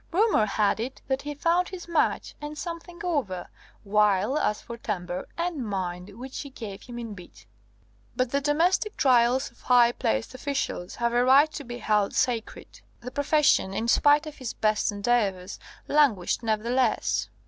[0.11, 3.47] Rumour had it, that he found his match and something over;
[3.83, 7.45] while as for temper and mind (which she gave him in bits).
[8.15, 12.81] But the domestic trials of high placed officials have a right to be held sacred.
[13.01, 17.29] The profession, in spite of his best endeavours, languished nevertheless.